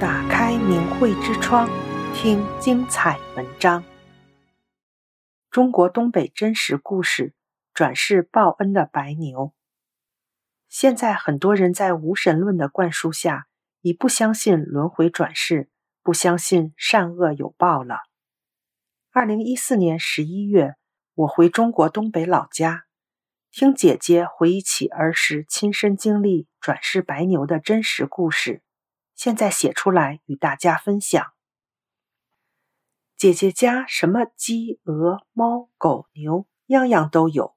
[0.00, 1.68] 打开明慧之窗，
[2.14, 3.82] 听精彩文章。
[5.50, 7.34] 中国东北真实故事：
[7.74, 9.52] 转世报恩的白牛。
[10.68, 13.48] 现在很多人在无神论的灌输下，
[13.80, 15.68] 已不相信轮回转世，
[16.04, 18.02] 不相信善恶有报了。
[19.10, 20.76] 二零一四年十一月，
[21.14, 22.84] 我回中国东北老家，
[23.50, 28.62] 听姐姐回忆起儿时亲身经历转世白牛的真实故事，
[29.18, 31.34] 现在写出来与大家分享。
[33.16, 37.56] 姐姐家什么鸡、鹅、猫、狗、牛，样样都有。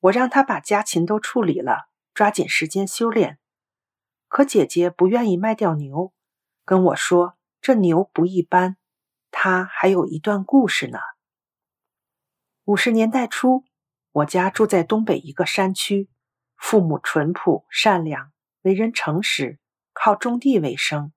[0.00, 3.38] 我让她把家禽都处理了，抓紧时间修炼。
[4.26, 6.12] 可姐姐不愿意卖掉牛，
[6.64, 8.76] 跟我说这牛不一般，
[9.30, 10.98] 它还有一段故事呢。
[12.64, 13.64] 五十年代初，
[14.10, 16.10] 我家住在东北一个山区，
[16.56, 19.60] 父母淳朴善良，为人诚实，
[19.92, 21.12] 靠种地为生，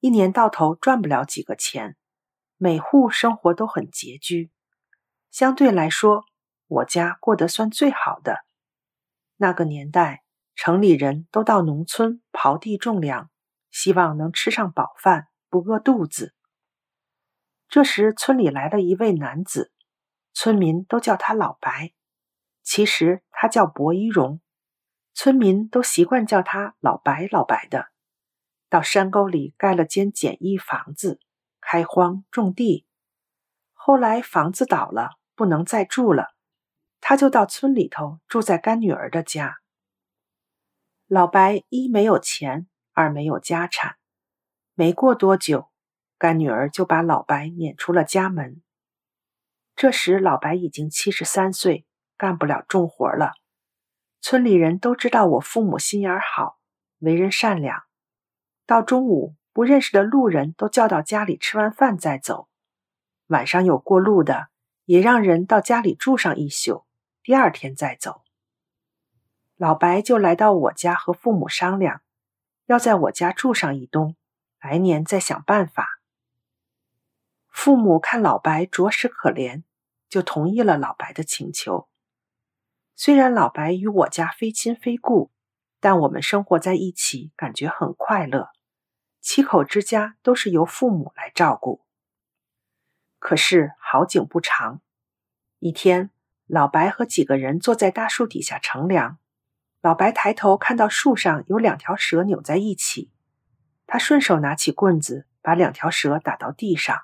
[0.00, 1.96] 一年到头赚不了几个钱。
[2.58, 4.50] 每户生活都很拮据，
[5.30, 6.24] 相对来说，
[6.66, 8.46] 我家过得算最好的。
[9.36, 10.22] 那个年代，
[10.54, 13.30] 城里人都到农村刨地种粮，
[13.70, 16.34] 希望能吃上饱饭，不饿肚子。
[17.68, 19.70] 这时，村里来了一位男子，
[20.32, 21.92] 村民都叫他老白，
[22.62, 24.40] 其实他叫薄一荣，
[25.16, 27.88] 村民都习惯叫他老白老白的。
[28.68, 31.18] 到山沟里盖了间简易房子。
[31.68, 32.86] 开荒种地，
[33.72, 36.36] 后来房子倒了，不能再住了，
[37.00, 39.56] 他就到村里头住在干女儿的家。
[41.08, 43.96] 老白一没有钱，二没有家产，
[44.74, 45.72] 没过多久，
[46.18, 48.62] 干女儿就把老白撵出了家门。
[49.74, 51.84] 这时老白已经七十三岁，
[52.16, 53.32] 干不了重活了。
[54.28, 56.58] 村里人都知道我父母心眼好，
[56.98, 57.84] 为人善良，
[58.66, 59.36] 到中午。
[59.52, 62.48] 不认识的路人都叫到家里吃完饭再走，
[63.28, 64.48] 晚上有过路的
[64.84, 66.84] 也让人到家里住上一宿，
[67.22, 68.22] 第二天再走。
[69.54, 72.02] 老白就来到我家和父母商量，
[72.66, 74.16] 要在我家住上一冬，
[74.60, 76.00] 来年再想办法。
[77.48, 79.62] 父母看老白着实可怜，
[80.08, 81.88] 就同意了老白的请求。
[82.98, 85.30] 虽然老白与我家非亲非故，
[85.80, 88.48] 但我们生活在一起，感觉很快乐。
[89.20, 91.84] 七口之家都是由父母来照顾。
[93.18, 94.80] 可是好景不长，
[95.58, 96.10] 一天，
[96.46, 99.18] 老白和几个人坐在大树底下乘凉。
[99.82, 103.10] 老白抬头看到树上有两条蛇扭在一起，
[103.86, 107.02] 他顺手拿起棍子把两条蛇打到地上，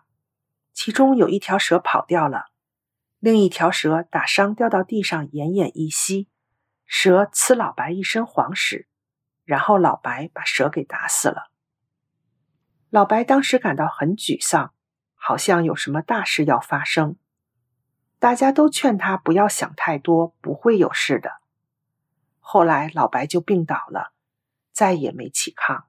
[0.72, 2.51] 其中有一条蛇跑掉了，
[3.22, 6.28] 另一条蛇打伤掉到地上奄奄一息，
[6.84, 8.88] 蛇吃老白一身黄屎，
[9.44, 11.52] 然后老白把蛇给打死了。
[12.90, 14.74] 老白当时感到很沮丧，
[15.14, 17.14] 好像有什么大事要发生。
[18.18, 21.34] 大家都劝他不要想太多，不会有事的。
[22.40, 24.12] 后来老白就病倒了，
[24.72, 25.84] 再也没起炕。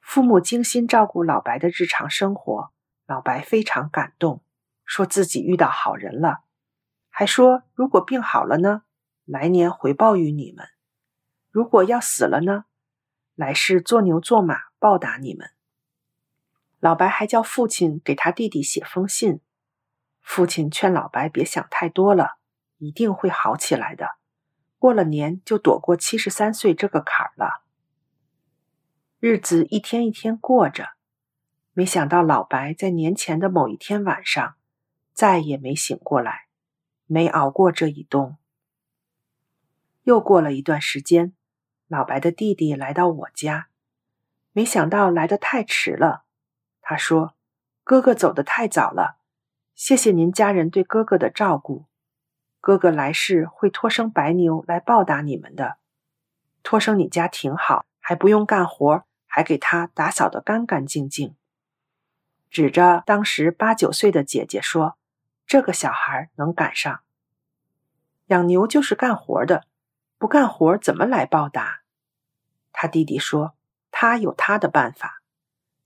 [0.00, 2.72] 父母精心照顾老白的日常生活，
[3.04, 4.42] 老白非常感动，
[4.90, 6.42] 说自己遇到好人了，
[7.10, 8.82] 还说如果病好了呢，
[9.24, 10.66] 来年回报于你们；
[11.52, 12.64] 如果要死了呢，
[13.36, 15.52] 来世做牛做马报答你们。
[16.80, 19.40] 老白还叫父亲给他弟弟写封信，
[20.22, 22.38] 父亲劝老白别想太多了，
[22.78, 24.16] 一定会好起来的。
[24.76, 27.62] 过了年就躲过七十三岁这个坎儿了。
[29.20, 30.88] 日子一天一天过着，
[31.74, 34.56] 没想到老白在年前的某一天晚上
[35.20, 36.46] 再也没醒过来，
[37.04, 38.38] 没熬过这一冬。
[40.04, 41.34] 又过了一段时间，
[41.88, 43.68] 老白的弟弟来到我家，
[44.52, 46.24] 没想到来得太迟了。
[46.80, 47.34] 他说
[47.84, 49.18] ：“哥哥走得太早了，
[49.74, 51.84] 谢谢您家人对哥哥的照顾。
[52.58, 55.76] 哥哥来世会托生白牛来报答你们的。
[56.62, 61.36] 托生你家挺好，还不用干活，还给他打扫得干干净净。”
[62.48, 64.96] 指着当时八九岁的姐姐说
[65.50, 67.00] ：“这个小孩能赶上。
[68.26, 69.66] 养牛就是干活的，
[70.16, 71.80] 不干活怎么来报答？”
[72.70, 73.56] 他弟弟说
[73.90, 75.24] ：“他有他的办法。”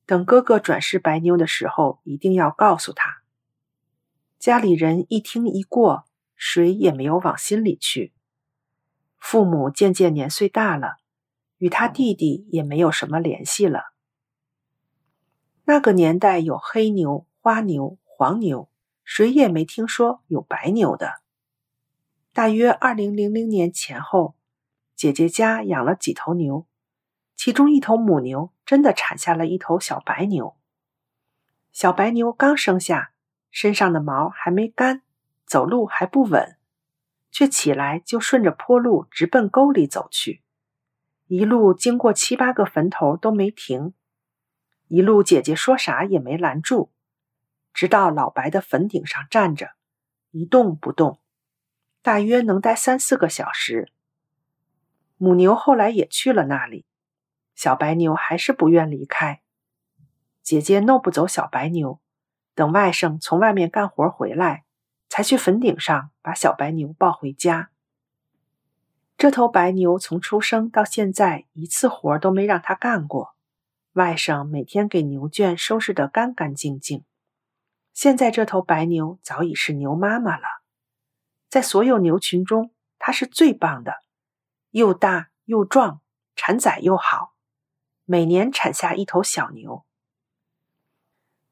[0.04, 3.22] 等哥哥转世白牛的时候，一定要告诉他。
[4.38, 6.04] 家里人一听一过，
[6.36, 8.12] 谁也没有往心里去。
[9.16, 10.98] 父母渐渐年岁大了，
[11.56, 13.94] 与他弟弟也没有什么联系了。
[15.64, 18.68] 那个年代有黑牛、花牛、黄牛，
[19.04, 21.20] 谁也没听说有白牛的。
[22.32, 24.34] 大约二零零零年前后，
[24.96, 26.66] 姐姐家养了几头牛。
[27.36, 30.56] 其中一头母牛真的产下了一头小白牛。
[31.72, 33.12] 小白牛刚生下，
[33.50, 35.02] 身上的毛还没干，
[35.44, 36.56] 走路还不稳，
[37.30, 40.42] 却起来就顺着坡路直奔沟里走去，
[41.26, 43.92] 一路经过七八个坟头都没停，
[44.86, 46.92] 一路姐姐说啥也没拦住，
[47.74, 49.72] 直到老白的坟顶上站着，
[50.30, 51.20] 一动不动，
[52.00, 53.92] 大约能待三四个小时。
[55.16, 56.86] 母牛后来也去了那里，
[57.54, 59.42] 小白牛还是不愿离开。
[60.42, 62.00] 姐姐弄不走小白牛，
[62.54, 64.64] 等外甥从外面干活回来，
[65.08, 67.70] 才去坟顶上把小白牛抱回家。
[69.16, 73.34] 这头白牛从出生到现在，一次活都没让它干过。
[73.94, 77.04] 外甥每天给牛圈收拾得干干净净。
[77.94, 80.46] 现在这头白牛早已是牛妈妈了，
[81.48, 84.00] 在所有牛群中，它是最棒的，
[84.70, 86.00] 又大又壮，
[86.34, 87.34] 产崽又好，
[88.04, 89.86] 每年产下一头小牛。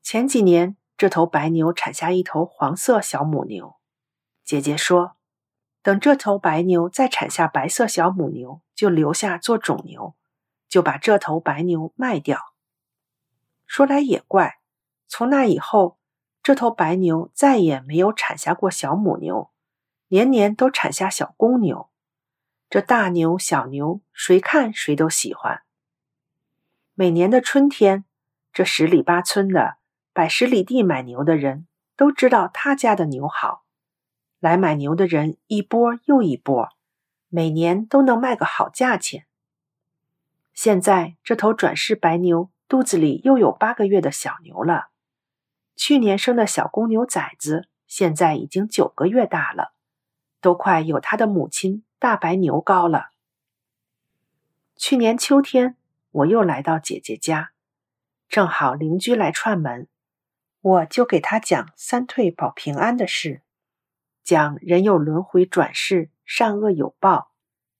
[0.02, 3.76] 前几年，这头白牛产下一头黄色小母牛。
[4.44, 5.16] 姐姐说，
[5.80, 10.16] 等这头白牛再产下白色小母牛，就留下做种牛，
[10.68, 12.52] 就把这头白牛卖掉。
[13.64, 14.58] 说来也怪，
[15.06, 15.98] 从那以后，
[16.42, 19.50] 这头白牛再也没有产下过小母牛，
[20.08, 21.88] 年年都产下小公牛。
[22.68, 25.62] 这大牛小牛，谁看谁都喜欢。
[26.94, 28.04] 每年的春天，
[28.52, 29.76] 这十里八村的。
[30.14, 31.66] 百十里地买牛的人
[31.96, 33.64] 都知道他家的牛好，
[34.40, 36.68] 来买牛的人一波又一波，
[37.28, 39.24] 每年都能卖个好价钱。
[40.52, 44.88] 现在这头转世白牛肚子里又有八个月的小牛了，
[45.74, 49.72] 去年生的小公牛崽子现在已经九个月大了，
[50.40, 53.10] 都快有他的母亲大白牛高了。
[54.76, 55.76] 去年秋天，
[56.10, 57.52] 我又来到姐姐家，
[58.28, 59.88] 正好邻居来串门。
[60.60, 63.42] 我就给他讲三退保平安的事，
[64.22, 67.32] 讲人有轮回转世、善恶有报、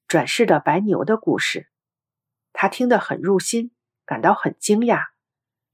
[0.09, 1.69] 转世的白牛的故事。
[2.53, 3.71] 他听得很入心，
[4.05, 5.07] 感到很惊讶，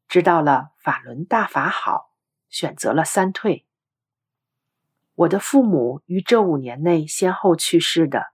[0.06, 2.07] 知道了法轮大法好，
[2.48, 3.64] 选择了三退。
[5.14, 8.32] 我的父母于这五年内先后去世的，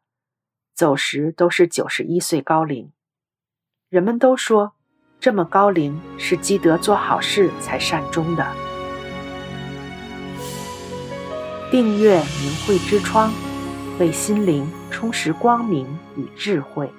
[0.74, 2.92] 走时都是九十一岁高龄。
[3.88, 4.74] 人们都说，
[5.18, 8.46] 这么高龄是积德做好事才善终的。
[11.70, 13.32] 订阅明慧之窗，
[13.98, 16.92] 为心灵充实光明与智慧。